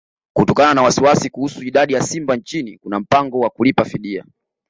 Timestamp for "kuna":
2.77-2.99